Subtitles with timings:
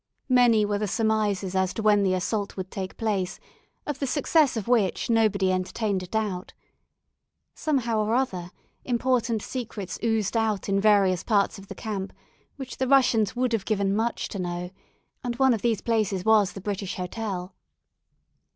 [0.29, 3.39] Many were the surmises as to when the assault would take place,
[3.85, 6.53] of the success of which nobody entertained a doubt.
[7.53, 8.49] Somehow or other,
[8.83, 12.13] important secrets oozed out in various parts of the camp,
[12.55, 14.71] which the Russians would have given much to know,
[15.23, 17.53] and one of these places was the British Hotel.